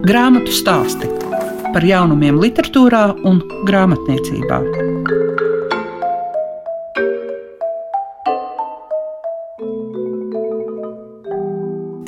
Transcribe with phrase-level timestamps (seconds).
[0.00, 1.04] Grāmatu stāsti
[1.74, 4.60] par jaunumiem, literatūrā un grāmatniecībā.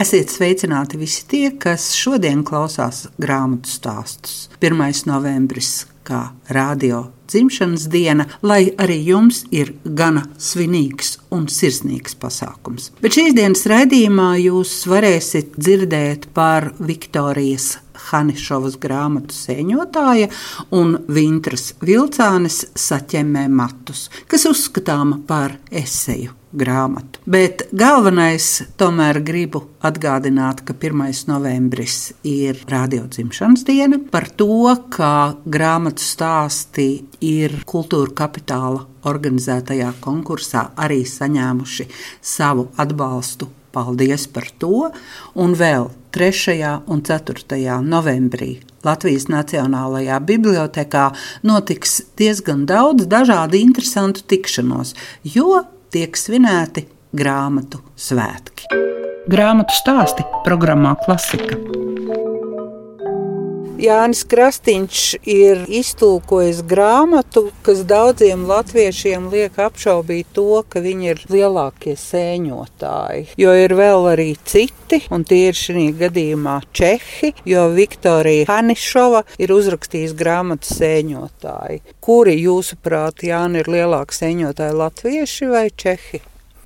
[0.01, 4.49] Esiet sveicināti visi tie, kas šodien klausās grāmatu stāstus.
[4.57, 5.05] 1.
[5.13, 12.91] novembris, kā radio dzimšanas diena, lai arī jums ir gana svinīgs un sirsnīgs pasākums.
[13.03, 17.77] Bet šīs dienas raidījumā jūs varēsiet dzirdēt par Viktorijas
[18.11, 20.29] Hanišovas grāmatu sēņotāja
[20.75, 27.21] un Vintras vilcānes saķemmē matus, kas uzskatāma par eseju grāmatu.
[27.25, 28.47] Bet galvenais
[28.81, 31.25] tomēr gribu atgādināt, ka 1.
[31.31, 36.89] novembris ir radio dzimšanas diena, par to, ka grāmatu stāsti
[37.23, 41.89] ir kultūra kapitāla organizētajā konkursā arī saņēmuši
[42.21, 43.49] savu atbalstu.
[43.73, 44.91] Paldies par to!
[45.41, 46.59] Un vēl 3.
[46.93, 47.79] un 4.
[47.87, 51.07] novembrī Latvijas Nacionālajā Bibliotēkā
[51.49, 54.93] notiks diezgan daudz dažādu interesantu tikšanos,
[55.25, 55.63] jo
[55.95, 56.85] tiek svinēti
[57.17, 58.69] grāmatu svētki.
[59.33, 61.57] Grāmatu stāsti programmā Klasika.
[63.83, 71.97] Jānis Krastīņš ir iztulkojis grāmatu, kas daudziem latviešiem liek apšaubīt to, ka viņi ir lielākie
[71.99, 73.27] sēņotāji.
[73.43, 79.59] Jo ir vēl arī citi, un tie ir šī gadījumā čehi, jo Viktorija Hanišova ir
[79.59, 81.83] uzrakstījis grāmatu sēņotāji.
[81.99, 86.23] Kuri, jūsuprāt, Jāni, ir lielākie sēņotāji, latvieši vai čehi?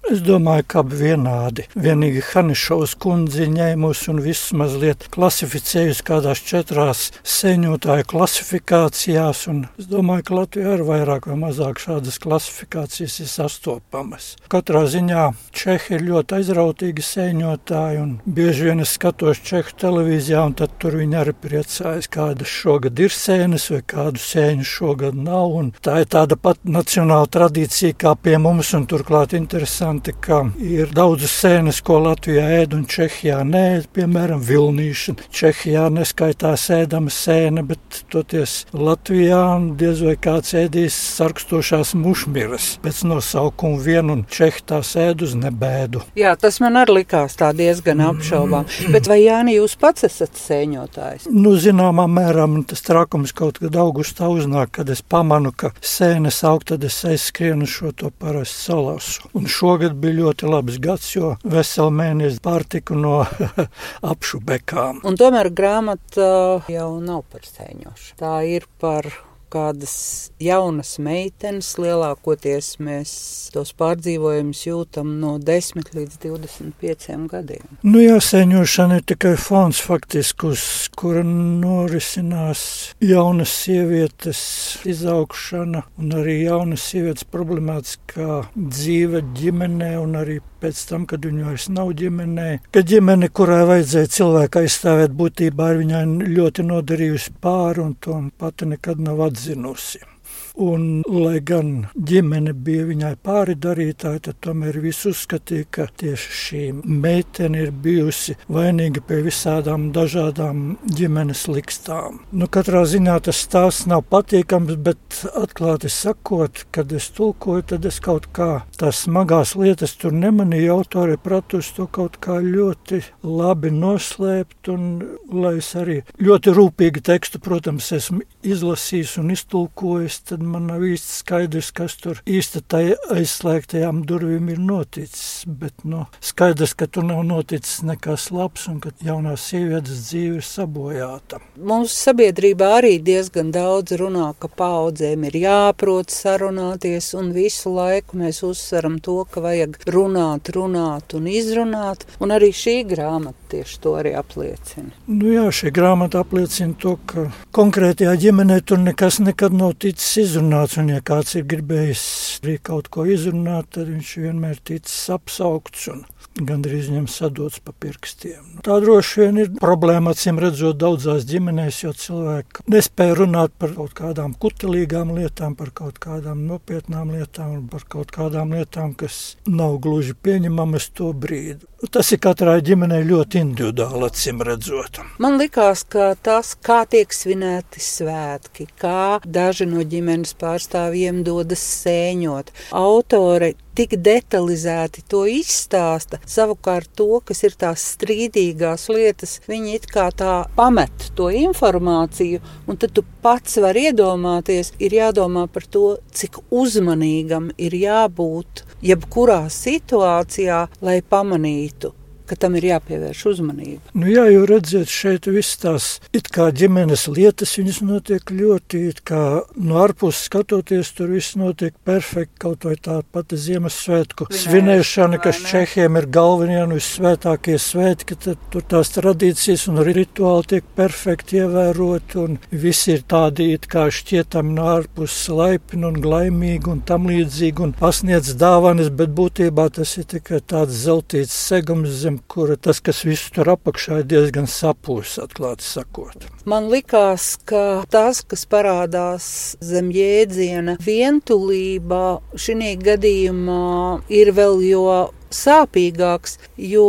[0.06, 1.64] Es domāju, ka abi vienādi.
[1.74, 10.28] Vienīgi Hanišovs kundze ņēmusi un viss mazliet klasificējusi kādās četrās sēņotāju klasifikācijās, un es domāju,
[10.28, 14.28] ka Latvijā ir vairāk vai mazāk šādas klasifikācijas ir sastopamas.
[14.52, 15.24] Katrā ziņā
[15.56, 21.00] Čehi ir ļoti aizrautīgi sēņotāji, un bieži vien es skatos Čehu televīzijā, un tad tur
[21.00, 26.10] viņi arī priecājas, kādas šogad ir sēnes vai kādu sēņu šogad nav, un tā ir
[26.14, 31.80] tāda pat nacionāla tradīcija kā pie mums, un turklāt interesanti interesanti, ka ir daudzas sēnes,
[31.84, 35.28] ko Latvijā ēd un Čehijā nē, piemēram, vilnīšana.
[35.30, 43.80] Čehijā neskaitās ēdama sēne, bet toties Latvijā diez vai kāds ēdīs sarkstošās mušmiras pēc nosaukuma
[43.80, 46.02] vienu un Čehi tās ēd uz nebēdu.
[46.16, 48.66] Jā, tas man arī likās tā diezgan apšaubām.
[48.66, 48.92] Mm.
[48.92, 51.28] Bet vai Jāni, jūs pats esat sēņotājs?
[51.32, 56.42] Nu, zināmā mērā man tas trakums kaut kad augustā uznāk, kad es pamanu, ka sēnes
[56.46, 59.30] aug, tad es aizskrienu šo to parasti salausu.
[59.36, 63.20] Un šogad Šogad bija ļoti labs gads, jo veselu mēnesi pārtiku no
[64.12, 64.98] apšu bekām.
[65.06, 66.26] Un tomēr grāmata
[66.66, 68.16] jau nav par sēņošu.
[68.18, 69.06] Tā ir par
[69.52, 69.94] kādas
[70.42, 73.12] jaunas meitenes, lielākoties mēs
[73.54, 77.78] tos pārdzīvojumus jūtam no 10 līdz 25 gadiem.
[77.86, 80.64] Nu, jāsēņošana ir tikai fons faktiski, uz
[80.96, 82.66] kura norisinās
[83.04, 84.40] jaunas sievietes
[84.88, 91.68] izaugšana un arī jaunas sievietes problemātiskā dzīve ģimenē un arī pēc tam, kad viņa vairs
[91.72, 96.02] nav ģimenē, ka ģimene, kurai vajadzēja cilvēku aizstāvēt, būtībā ir viņai
[96.32, 100.15] ļoti nodarījusi pāri un to pati nekad nav 19.
[100.56, 101.72] Un, lai gan
[102.08, 108.38] ģimene bija viņai pāri darītāji, tad tomēr visi uzskatīja, ka tieši šī meitene ir bijusi
[108.48, 112.22] vainīga pie visādām dažādām ģimenes likstām.
[112.32, 118.00] Nu, katrā ziņā tas stāsts nav patīkams, bet atklāti sakot, kad es tulkoju, tad es
[118.00, 118.48] kaut kā
[118.80, 120.72] tās smagās lietas tur nemanīju.
[120.76, 124.88] Autori pratusi to kaut kā ļoti labi noslēpt, un
[125.36, 131.12] lai es arī ļoti rūpīgi tekstu, protams, esmu izlasījis un iztulkojis, tad man nav īsti
[131.20, 132.82] skaidrs, kas tur īsti tai
[133.14, 135.44] aizslēgtajām durvīm ir noticis.
[135.46, 140.46] Bet nu, skaidrs, ka tur nav noticis nekas labs un ka jaunās sievietes dzīve ir
[140.46, 141.40] sabojāta.
[141.56, 148.42] Mūsu sabiedrībā arī diezgan daudz runā, ka paudzēm ir jāprot sarunāties, un visu laiku mēs
[148.46, 152.06] uzsveram to, ka vajag runāt, runāt un izrunāt.
[152.20, 154.90] Un arī šī grāmata tieši to arī apliecina.
[155.10, 160.78] Nu jā, šī grāmata apliecina to, ka konkrētajā ģimenē tur nekas nekad nav ticis izrunāts
[160.80, 162.04] un ja kāds ir gribējis
[162.42, 166.04] arī kaut ko izrunāt, tad viņš vienmēr ticis apsaukts un
[166.36, 168.58] gandrīz viņam sadots pa pirkstiem.
[168.66, 173.94] Tā droši vien ir problēma, acīm redzot, daudzās ģimenēs, jo cilvēki nespēja runāt par kaut
[173.96, 179.78] kādām kutelīgām lietām, par kaut kādām nopietnām lietām un par kaut kādām lietām, kas nav
[179.84, 181.64] gluži pieņemamas to brīdi.
[181.76, 185.02] Tas ir katrai ģimenei ļoti individuāli, acīm redzot.
[185.20, 192.54] Man liekas, ka tas, kā tiek svinēti svētki, kā daži no ģimenes pārstāvjiem dodas sēņot,
[192.80, 196.16] autori tik detalizēti to izstāsta.
[196.24, 202.80] Savukārt, to, kas ir tās strīdīgās lietas, viņi it kā tā pamet to informāciju, un
[202.80, 210.66] tad tu pats vari iedomāties, ir jādomā par to, cik uzmanīgam ir jābūt jebkurā situācijā,
[210.82, 211.94] lai pamanītu
[212.26, 213.94] ka tam ir jāpievērš uzmanība.
[213.94, 219.02] Nu, jā, jau redziet, šeit viss tās it kā ģimenes lietas, viņas notiek ļoti, it
[219.06, 219.22] kā
[219.56, 225.40] no ārpuses skatoties, tur viss notiek perfekti, kaut vai tā pati Ziemassvētku Vinēš, svinēšana, kas
[225.46, 232.18] Čehiem ir galvenie un vissvētākie svētki, tad tur tās tradīcijas un rituāli tiek perfekti ievēroti,
[232.22, 237.64] un visi ir tādi it kā šķietami no ārpuses laipni un glaimīgi un tam līdzīgi
[237.66, 242.80] un pasniedz dāvanas, bet būtībā tas ir tikai tāds zeltīts segums zem zem kura tas,
[242.80, 246.26] kas viss tur apakšā, ir diezgan sapūs, atklāti sakot.
[246.46, 256.38] Man likās, ka tas, kas parādās zem jēdziena vientulība, šī gadījumā ir vēl jo sāpīgāks,
[256.56, 256.86] jo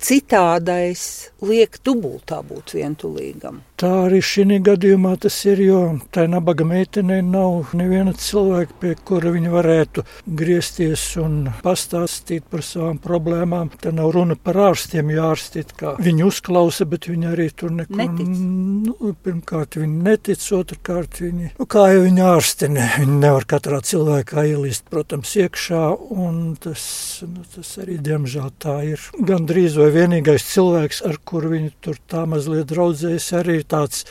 [0.00, 3.62] citādais liek dubultā būt vientulīgam.
[3.78, 5.80] Tā arī šī gadījumā tas ir, jo
[6.10, 10.02] tai nabaga meitenei nav neviena cilvēka, pie kura viņa varētu
[10.40, 13.70] griezties un pastāstīt par savām problēmām.
[13.78, 18.00] Te nav runa par ārstiem, jo ārsti kā viņi uzklausa, bet viņi arī tur neko
[18.00, 18.32] netic.
[18.88, 23.78] Nu, pirmkārt, viņi netic, otrkārt, viņi, nu, kā jau viņi ārsti, ne, viņi nevar katrā
[23.78, 25.84] cilvēkā ielīst, protams, iekšā,
[26.18, 26.82] un tas,
[27.30, 32.26] nu, tas arī, diemžēl, tā ir gandrīz vai vienīgais cilvēks, ar kuru viņi tur tā
[32.26, 34.04] mazliet draudzējas arī tāds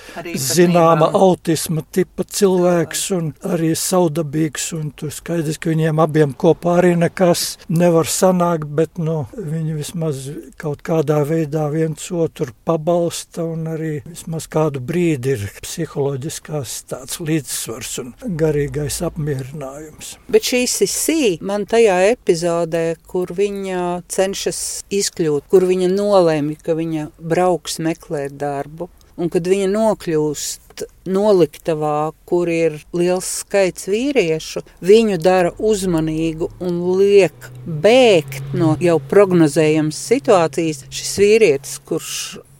[0.47, 4.69] zināma autisma tipa cilvēks un arī saudabīgs.
[4.77, 10.27] Un tur skaidrs, ka viņiem abiem kopā arī nekas nevar sanākt, bet nu, viņi vismaz
[10.59, 17.93] kaut kādā veidā viens otru pabalsta un arī vismaz kādu brīdi ir psiholoģiskās tāds līdzsvars
[18.03, 20.15] un garīgais apmierinājums.
[20.31, 24.61] Bet šī sisī man tajā epizodē, kur viņa cenšas
[24.93, 32.49] izkļūt, kur viņa nolēma, ka viņa brauks meklēt darbu, Un kad viņa nokļūst noliktavā, kur
[32.53, 40.85] ir liels skaits vīriešu, viņu dara uzmanīgu un liek bēgt no jau prognozējamas situācijas.
[40.93, 42.13] Šis vīrietis, kurš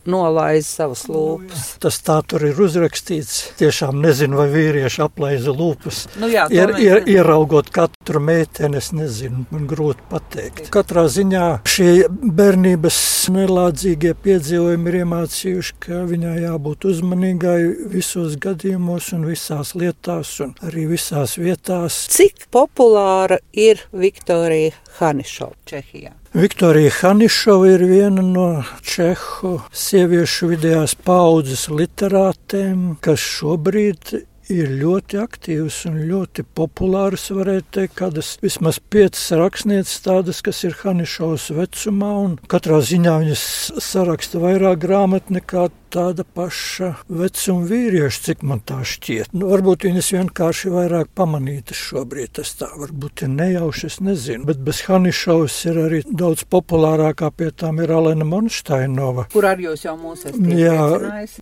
[0.09, 1.65] nolaiza savas lūpas.
[1.83, 3.39] Tas tā tur ir uzrakstīts.
[3.59, 6.05] Tiešām nezinu, vai vīrieši aplaiza lūpas.
[6.21, 10.69] Nu jā, ir, ir, ieraugot katru meiteni, es nezinu, man grūti pateikt.
[10.73, 12.99] Katrā ziņā šie bērnības
[13.33, 17.59] nelādzīgie piedzīvojumi ir iemācījuši, ka viņai jābūt uzmanīgai
[17.93, 22.05] visos gadījumos un visās lietās un arī visās vietās.
[22.13, 26.15] Cik populāra ir Viktorija Hanišova Čehijā?
[26.37, 28.43] Viktorija Hanišova ir viena no
[28.85, 34.11] čehu sieviešu vidējās paudzes literātēm, kas šobrīd
[34.53, 37.25] ir ļoti aktīvas un ļoti populāras.
[37.33, 43.47] Varētu teikt, kādas vismaz piecas rakstnieces, tādas, kas ir Hanišovas vecumā, un katrā ziņā viņas
[43.81, 49.33] saraksta vairāk grāmatu nekā tāda paša vecuma vīrieši, cik man tā šķiet.
[49.37, 52.33] Nu, varbūt viņas vienkārši vairāk pamanītas šobrīd.
[52.37, 54.45] Tas tā varbūt ir nejauši, es nezinu.
[54.47, 59.27] Bet bez Hanišovas ir arī daudz populārākā pie tām ir Alena Monšteinova.
[59.33, 60.87] Kur arī jūs jau mūs esat Jā,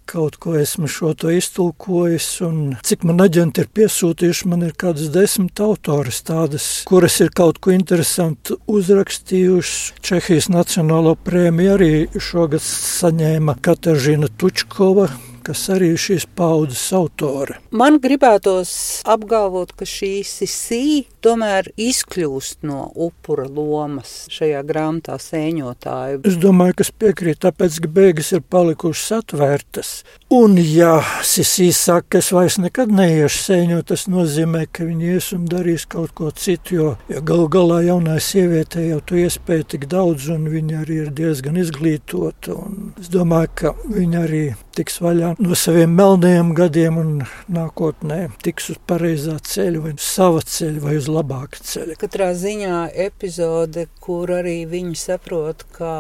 [0.10, 5.12] kaut ko esmu šo to iztulkojis, un cik man aģenti ir piesūtījuši, man ir kādas
[5.14, 9.96] desmit autoras tādas, kuras ir kaut ko interesantu uzrakstījušas.
[10.06, 11.92] Čehijas Nacionālo prēmiju arī
[12.22, 15.06] šogad saņēma Kataržina Tučkova,
[15.48, 17.56] kas arī ir šīs paudzes autore.
[17.72, 18.72] Man gribētos
[19.08, 26.22] apgalvot, ka šī sisī tomēr izkļūst no upura lomas šajā grāmatā sēņotāju.
[26.30, 29.94] Es domāju, ka es piekrītu, tāpēc, ka beigas ir palikušas atvērtas.
[30.34, 35.32] Un, ja Sisī saka, ka es vairs nekad neiešu sēņot, tas nozīmē, ka viņi ies
[35.36, 39.88] un darīs kaut ko citu, jo ja galu galā jaunai sievietei jau tu iespēja tik
[39.92, 42.58] daudz, un viņa arī ir diezgan izglītota.
[43.02, 44.44] Es domāju, ka viņa arī
[44.76, 47.12] tiks vaļā no saviem melniem gadiem un
[47.52, 51.98] nākotnē tiks uz pareizā ceļa, vai uz sava ceļa, vai uz labāka ceļa.
[52.02, 55.92] Katrā ziņā epizode, kur arī viņa saprot, ka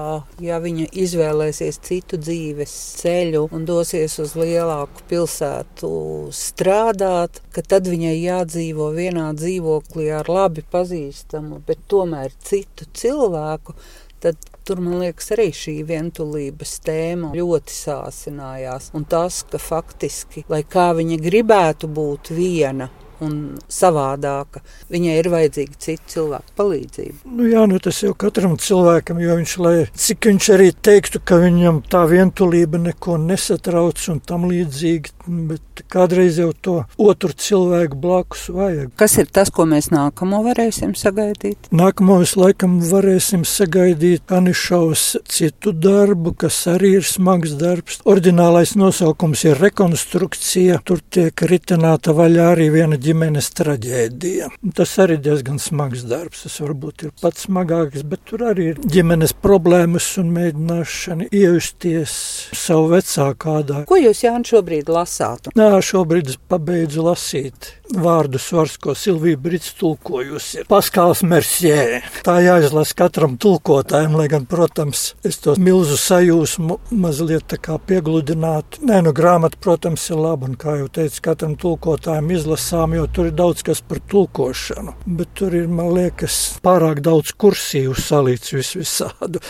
[0.43, 5.91] ja viņa izvēlēsies citu dzīves ceļu un dosies uz lielāku pilsētu
[6.35, 13.77] strādāt, ka tad viņai jādzīvo vienā dzīvoklī ar labi pazīstamu, bet tomēr citu cilvēku,
[14.23, 18.87] tad Tur, man liekas, arī šī vientulības tēma ļoti sāsinājās.
[18.97, 22.87] Un tas, ka faktiski, lai kā viņa gribētu būt viena,
[23.23, 23.35] un
[23.71, 24.61] savādāka.
[24.91, 27.17] Viņai ir vajadzīga cita cilvēka palīdzība.
[27.25, 31.39] Nu, jā, nu tas jau katram cilvēkam, jo viņš, lai cik viņš arī teiktu, ka
[31.43, 35.13] viņam tā vientulība neko nesatrauc un tam līdzīgi,
[35.51, 38.91] bet kādreiz jau to otru cilvēku blakus vajag.
[38.99, 41.69] Kas ir tas, ko mēs nākamo varēsim sagaidīt?
[41.75, 47.99] Nākamo mēs laikam varēsim sagaidīt Anišaus citu darbu, kas arī ir smags darbs.
[48.07, 50.81] Ordinālais nosaukums ir rekonstrukcija.
[50.85, 54.49] Tur tiek ritināta vaļā arī viena ģimenes traģēdija.
[54.77, 56.45] Tas arī diezgan smags darbs.
[56.45, 62.17] Tas varbūt ir pats smagākais, bet tur arī ir ģimenes problēmas un mēģināšana iejusties
[62.55, 63.83] savu vecāku kādā.
[63.89, 65.51] Ko jūs, Jānis, šobrīd lasāt?
[65.57, 70.65] Nā, šobrīd es pabeidzu lasīt vārdu svars, ko Silvija Brits tulkojusi.
[70.69, 72.01] Paskāls Mersjē.
[72.25, 78.81] Tā jāizlasa katram tulkotājam, lai gan, protams, es to milzu sajūsmu mazliet tā kā piegludinātu.
[78.89, 83.29] Nē, nu grāmata, protams, ir laba, un kā jau teicu, katram tulkotājam izlasām, jo tur
[83.29, 84.95] ir daudz kas par tulkošanu.
[85.05, 89.41] Bet tur ir, man liekas, pārāk daudz kursīvu salīdz vis visādu.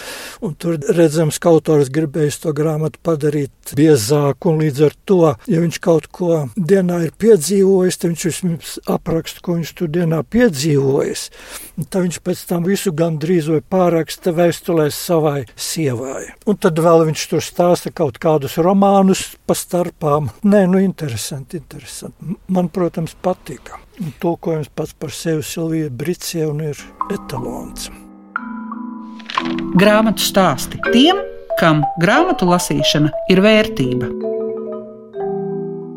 [0.45, 5.63] Un tur redzams, ka autors gribējis to grāmatu padarīt biezāku, un līdz ar to, ja
[5.63, 10.21] viņš kaut ko dienā ir piedzīvojis, tad viņš viņš mums apraksta, ko viņš tur dienā
[10.23, 11.25] piedzīvojis.
[11.83, 16.27] Tad viņš pēc tam visu gandrīz vai pāraksta vēstulēs savai sievai.
[16.49, 20.31] Un tad vēl viņš tur stāsta kaut kādus romānus pa starpām.
[20.43, 22.37] Nē, nu interesanti, interesanti.
[22.47, 23.79] Man, protams, patika.
[24.01, 26.81] Un tulkojums pats par sevi Silvija Bricija un ir
[27.13, 27.87] etalons.
[29.79, 31.19] Grāmatu stāsti tiem,
[31.59, 34.34] kam grāmatu lasīšana ir vērtība.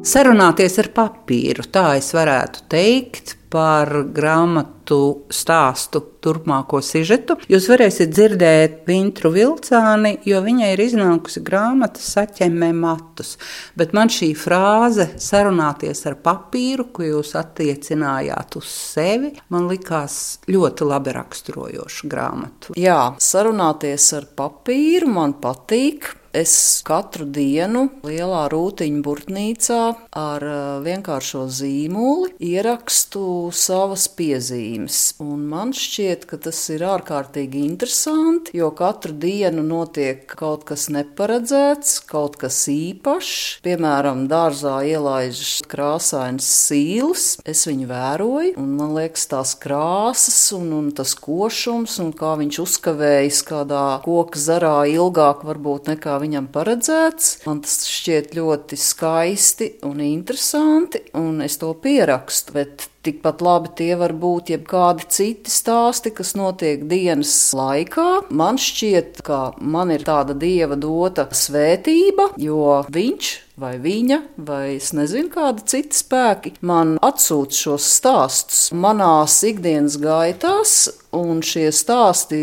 [0.09, 7.39] Sarunāties ar papīru, tā es varētu teikt par grāmatu stāstu turpmāko sižetu.
[7.51, 13.37] Jūs varēsiet dzirdēt Vintru Vilcāni, jo viņai ir iznākusi grāmata Saķemē matus.
[13.79, 20.89] Bet man šī frāze sarunāties ar papīru, ko jūs attiecinājāt uz sevi, man likās ļoti
[20.89, 22.79] labi raksturojoša grāmatu.
[22.79, 26.15] Jā, sarunāties ar papīru man patīk.
[26.39, 26.53] Es
[26.85, 29.79] katru dienu lielā rūtiņa burtnīcā
[30.21, 33.23] ar uh, vienkāršo zīmoli ierakstu
[33.55, 34.99] savas piezīmes.
[35.23, 41.99] Un man šķiet, ka tas ir ārkārtīgi interesanti, jo katru dienu notiek kaut kas neparedzēts,
[42.09, 43.61] kaut kas īpašs.
[43.67, 50.91] Piemēram, dārzā ielaižas krāsainas sīles, es viņu vēroju, un man liekas, tās krāsas un, un
[50.97, 57.39] tas košums, un kā viņš uzkavējas kādā koka zarā ilgāk varbūt nekā viņam paredzēts.
[57.47, 62.57] Man tas šķiet ļoti skaisti un interesanti, un es to pierakstu.
[62.59, 68.09] Bet Tikpat labi tie var būt jebkādi citi stāsti, kas notiek dienas laikā.
[68.35, 74.91] Man šķiet, ka man ir tāda dieva dota svētība, jo viņš vai viņa, vai es
[74.97, 80.77] nezinu, kādi citi spēki man atsūta šos stāstus manās ikdienas gaitās,
[81.15, 82.43] un šie stāsti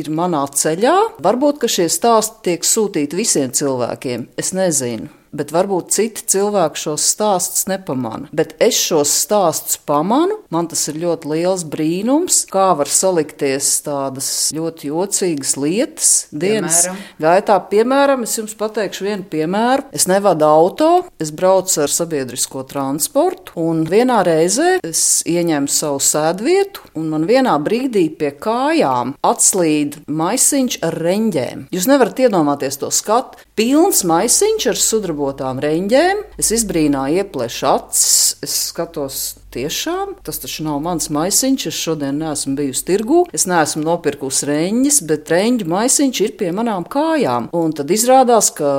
[0.00, 0.96] ir manā ceļā.
[1.24, 7.06] Varbūt, ka šie stāsti tiek sūtīti visiem cilvēkiem, es nezinu bet varbūt citi cilvēki šos
[7.14, 8.28] stāstus nepamana.
[8.34, 14.30] Bet es šos stāstus pamanu, man tas ir ļoti liels brīnums, kā var salikties tādas
[14.56, 17.04] ļoti jocīgas lietas dienas piemēram.
[17.22, 17.58] gaitā.
[17.70, 19.86] Piemēram, es jums pateikšu vienu piemēru.
[19.94, 20.90] Es nevadu auto,
[21.22, 27.54] es braucu ar sabiedrisko transportu, un vienā reizē es ieņēmu savu sēdvietu, un man vienā
[27.62, 31.66] brīdī pie kājām atslīd maisiņš ar reņģēm.
[31.74, 33.40] Jūs nevarat iedomāties to skatu.
[33.58, 34.78] Pilns maisiņš ar
[35.20, 36.22] sudrabotām reņģēm.
[36.40, 41.64] Es izbrīnāju, ieplēšu acis, es skatos Tiešām tas taču nav mans maisiņš.
[41.66, 46.86] Es šodien neesmu bijusi tirgū, es neesmu nopirkusi reņģis, bet reņģu maisiņš ir pie manām
[46.86, 47.48] kājām.
[47.58, 48.70] Un tad izrādās, ka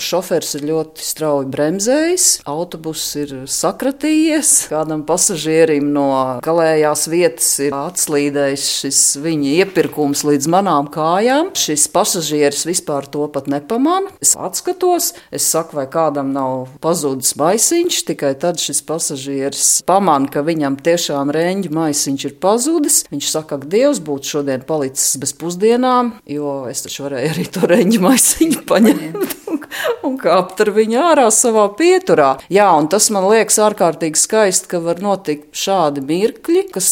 [0.00, 6.06] šofers ir ļoti strauji bremzējis, autobuss ir sakratījies, kādam pasažierim no
[6.46, 11.52] galējās vietas ir atslīdējis šis viņa iepirkums līdz manām kājām.
[11.52, 14.14] Šis pasažieris vispār to pat nepamana.
[14.24, 20.30] Es atskatos, es saku, vai kādam nav pazudis maisiņš, tikai tad šis pasažieris pamana pamana,
[20.30, 23.02] ka viņam tiešām reņģa maisiņš ir pazudis.
[23.10, 27.66] Viņš saka, ka Dievs būtu šodien palicis bez pusdienām, jo es taču varēju arī to
[27.66, 29.34] reņģa maisiņu paņemt
[30.04, 32.34] un kāpt ar viņu ārā savā pieturā.
[32.52, 36.88] Jā, un tas man liekas ārkārtīgi skaisti, ka var notikt šādi mirkļi, kas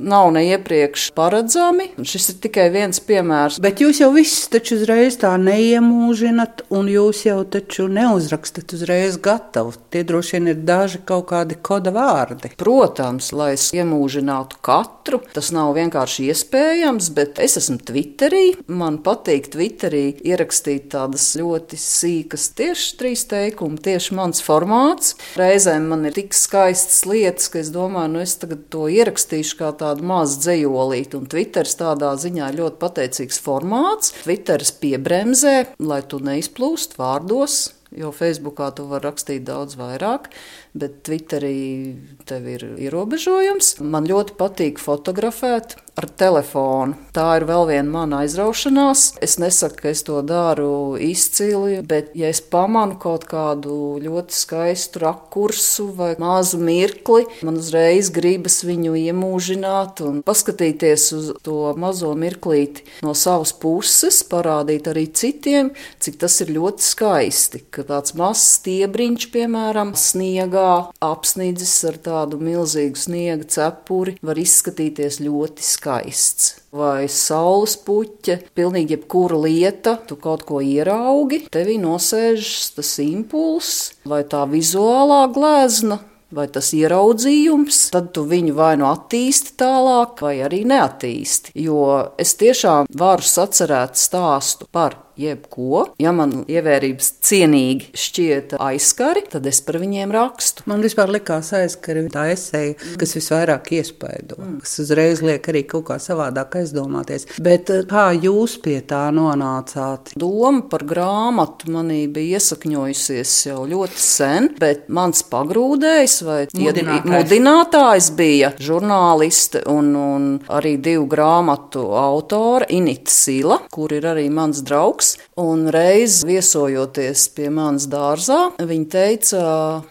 [0.00, 1.90] nav ne iepriekš paredzami.
[1.98, 3.60] Un šis ir tikai viens piemērs.
[3.64, 9.74] Bet jūs jau viss taču uzreiz tā neiemūžinat, un jūs jau taču neuzrakstat uzreiz gatavu.
[9.92, 12.52] Tie droši vien ir daži kaut kādi koda vārdi.
[12.60, 18.44] Protams, lai es iemūžinātu katru, tas nav vienkārši iespējams, bet es esmu Twitterī.
[18.68, 25.16] Man patīk Twitterī ierakstīt tādas ļoti sīkas sīkas, tieši trīs teikumi, tieši mans formāts.
[25.36, 29.72] Reizēm man ir tik skaistas lietas, ka es domāju, nu es tagad to ierakstīšu kā
[29.76, 34.14] tādu mazu dzējolīti, un Twitteris tādā ziņā ļoti pateicīgs formāts.
[34.24, 40.30] Twitteris piebremzē, lai tu neizplūst vārdos, jo Facebookā tu vari rakstīt daudz vairāk
[40.76, 41.96] bet Twitterī
[42.28, 43.78] tev ir ierobežojums.
[43.80, 46.96] Man ļoti patīk fotografēt ar telefonu.
[47.16, 49.06] Tā ir vēl viena mana aizraušanās.
[49.24, 55.00] Es nesaku, ka es to daru izcili, bet ja es pamanu kaut kādu ļoti skaistu
[55.06, 62.84] rakursu vai mazu mirkli, man uzreiz gribas viņu iemūžināt un paskatīties uz to mazo mirklīti
[63.06, 65.72] no savas puses, parādīt arī citiem,
[66.02, 73.00] cik tas ir ļoti skaisti, ka tāds mazs stiebriņš, piemēram, sniegā apsnidzis ar tādu milzīgu
[73.00, 76.56] sniega cepuri var izskatīties ļoti skaists.
[76.76, 84.24] Vai saules puķe, pilnīgi jebkura lieta, tu kaut ko ieraugi, tevī nosēžas tas impulss vai
[84.28, 86.02] tā vizuālā glezna
[86.36, 91.54] vai tas ieraudzījums, tad tu viņu vai nu attīsti tālāk, vai arī neattīsti.
[91.62, 91.78] Jo
[92.18, 95.86] es tiešām varu sacerēt stāstu par jebko.
[96.02, 100.66] Ja man ievērības cienīgi šķiet aizskari, tad es par viņiem rakstu.
[100.70, 104.58] Man vispār likās aizskari tā esēja, kas visvairāk iespaido, mm.
[104.64, 107.28] kas uzreiz liek arī kaut kā savādāk aizdomāties.
[107.42, 110.14] Bet eh, kā jūs pie tā nonācāt?
[110.18, 118.10] Doma par grāmatu manī bija iesakņojusies jau ļoti sen, bet mans pagrūdējs vai mudinātājs, mudinātājs
[118.18, 125.05] bija žurnāliste un, un arī divu grāmatu autora Inita Sila, kur ir arī mans draugs
[125.06, 129.42] draugs, un reiz viesojoties pie manas dārzā, viņa teica,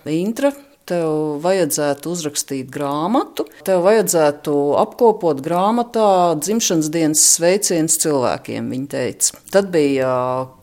[0.06, 0.52] Intra,
[0.90, 9.40] tev vajadzētu uzrakstīt grāmatu, tev vajadzētu apkopot grāmatā dzimšanas dienas sveicienus cilvēkiem, viņa teica.
[9.54, 10.12] Tad bija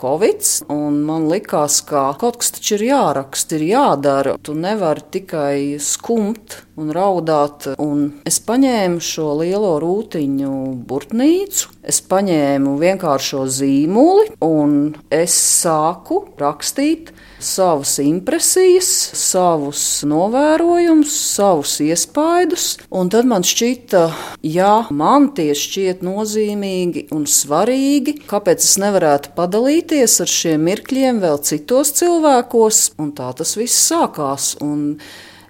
[0.02, 4.36] Covid, un man likās, ka kaut kas taču ir jāraksta, ir jādara.
[4.42, 7.72] Tu nevari tikai skumt un raudāt.
[7.82, 10.54] Un es paņēmu šo lielo rūtiņu
[10.88, 22.66] burtnīcu, es paņēmu vienkāršo zīmoli un es sāku rakstīt savas impresijas, savus novērojumus, savus iespaidus.
[22.90, 24.04] Un tad man šķita,
[24.46, 31.42] ja man tie šķiet nozīmīgi un svarīgi, kāpēc es nevarētu padalīties ar šiem mirkļiem vēl
[31.46, 32.82] citos cilvēkos?
[33.02, 34.54] Un tā tas viss sākās.
[34.64, 34.98] Un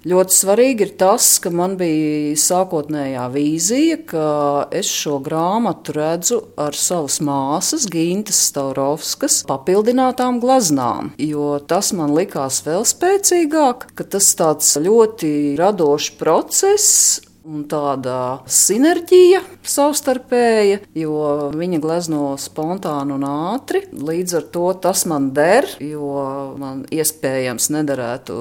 [0.03, 4.27] Ļoti svarīgi ir tas, ka man bija sākotnējā vīzija, ka
[4.75, 12.59] es šo grāmatu redzu ar savas māsas, Gintas Staurovskas, papildinātām glaznām, jo tas man likās
[12.65, 21.15] vēl spēcīgāk, ka tas tāds ļoti radošs process, un tāda sinerģija savstarpēja, jo
[21.55, 23.85] viņa glezno spontāni un ātri.
[23.91, 26.11] Līdz ar to tas man der, jo
[26.59, 28.39] man iespējams nederētu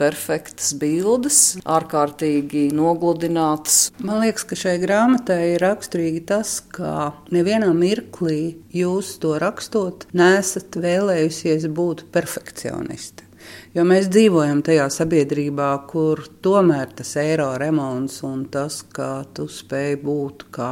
[0.00, 3.78] perfektas bildes, ārkārtīgi nogludinātas.
[4.02, 10.80] Man liekas, ka šai grāmatai ir raksturīgi tas, ka nevienā mirklī jūs to rakstot, nesat
[10.80, 13.29] vēlējusies būt perfekcionisti.
[13.74, 19.96] Jo mēs dzīvojam tajā sabiedrībā, kur tomēr tas eiro remonts un tas, ka tu spēj
[20.02, 20.70] būt kā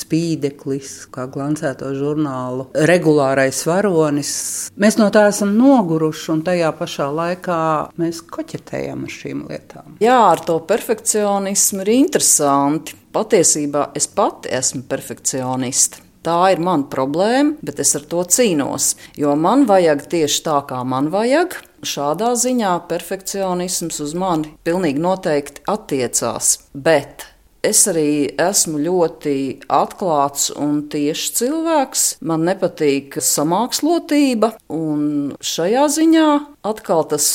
[0.00, 4.32] spīdeklis, kā glancēto žurnālu regulārais varonis,
[4.76, 7.60] mēs no tā esam noguruši un tajā pašā laikā
[8.00, 9.96] mēs koķetējam ar šīm lietām.
[10.04, 12.98] Jā, ar to perfekcionismu ir interesanti.
[13.14, 16.07] Patiesībā es pati esmu perfekcioniste.
[16.26, 18.92] Tā ir mana problēma, bet es ar to cīnos.
[19.18, 21.56] Jo man vajag tieši tā, kā man vajag.
[21.86, 26.56] Šādā ziņā perfekcionisms uz mani pilnīgi noteikti attiecās.
[26.74, 27.28] Bet
[27.66, 29.32] Es arī esmu ļoti
[29.74, 32.04] atklāts un tieši cilvēks.
[32.22, 36.28] Man nepatīk samākslotība, un šajā ziņā
[36.68, 37.26] atkal tas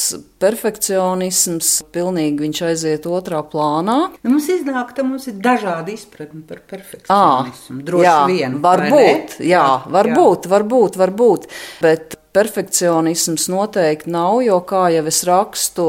[0.44, 4.00] perfekcionisms pilnīgi viņš aiziet otrā plānā.
[4.24, 7.80] Nu, mums iznāk, ka mums ir dažādi izpratni par perfekcionismu.
[7.80, 8.60] À, Droši jā, vien.
[8.64, 10.54] Varbūt, jā, varbūt, jā.
[10.58, 11.50] varbūt, varbūt.
[11.84, 15.88] Bet perfekcionisms noteikti nav, jo, kā jau es rakstu,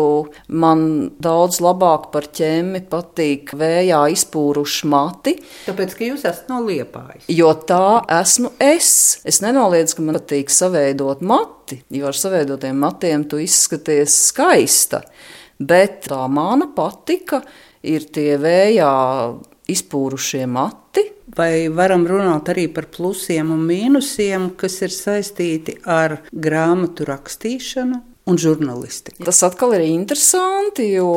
[0.52, 0.84] man
[1.24, 5.36] daudz labāk par ķēmi patīk vējā izpūruši mati.
[5.64, 7.24] Tāpēc, ka jūs esat no liepājas.
[7.32, 8.90] Jo tā esmu es.
[9.24, 11.24] Es nenoliedzu, ka man patīk saveidot
[11.64, 15.02] mati, jo ar saveidotiem matiem tu izskaties skaista.
[15.58, 17.40] Bet tā mana patika
[17.82, 18.92] ir tie vējā
[19.68, 27.06] izpūrušie mati, Vai varam runāt arī par plusiem un mīnusiem, kas ir saistīti ar grāmatu
[27.08, 28.13] rakstīšanu?
[28.30, 29.24] Un žurnālistika.
[29.26, 31.10] Tas atkal ir interesanti, jo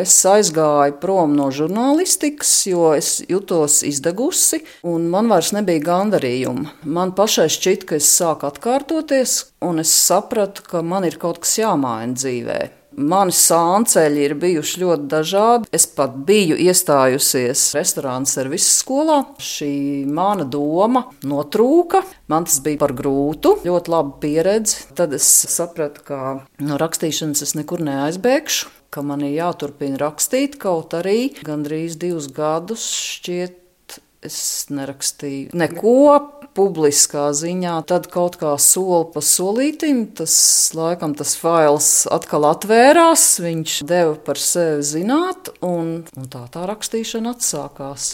[0.00, 6.74] es aizgāju prom no žurnālistikas, jo es jutos izdegusi, un man vairs nebija gandarījuma.
[6.84, 11.58] Man pašai šķita, ka es sāku atkārtoties, un es sapratu, ka man ir kaut kas
[11.62, 12.60] jāmaina dzīvē.
[12.98, 15.70] Mani sānceļi ir bijuši ļoti dažādi.
[15.74, 19.20] Es pat biju iestājusies restorāna servisa skolā.
[19.38, 22.02] Šī mana doma notrūka.
[22.32, 24.88] Man tas bija par grūtu, ļoti laba pieredze.
[24.98, 26.20] Tad es sapratu, ka
[26.66, 32.90] no rakstīšanas es nekur neaizbēgšu, ka man ir jāturpina rakstīt, kaut arī gandrīz divus gadus
[32.90, 33.59] šķiet.
[34.20, 36.18] Es nerakstīju neko
[36.52, 40.34] publiskā ziņā, tad kaut kā soli pa solītim tas
[40.76, 47.32] laikam tas fails atkal atvērās, viņš deva par sevi zināt, un, un tā tā rakstīšana
[47.32, 48.12] atsākās.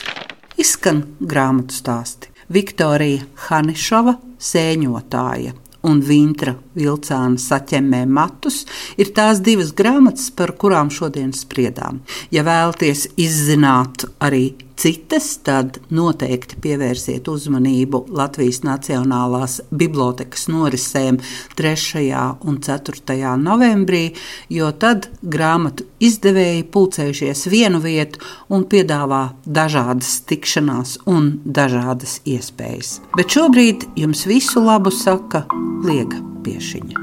[0.63, 2.31] Izskan grāmatu stāsti.
[2.55, 8.63] Viktorija Hanišova, sēņotāja un Vintra vilcāna saķemmē matus,
[8.99, 12.03] ir tās divas grāmatas, par kurām šodien spriedām.
[12.31, 21.19] Ja vēlaties izzināt arī citas, tad noteikti pievērsiet uzmanību Latvijas Nacionālās bibliotekas norisēm
[21.57, 22.05] 3.
[22.47, 23.33] un 4.
[23.41, 24.05] novembrī,
[24.53, 28.21] jo tad grāmatu izdevēji pulcējušies vienu vietu
[28.53, 33.01] un piedāvā dažādas tikšanās un dažādas iespējas.
[33.17, 35.47] Bet šobrīd jums visu labu saka
[35.87, 37.03] Liega Piešiņa.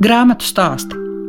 [0.00, 1.09] Grāmatu stāsti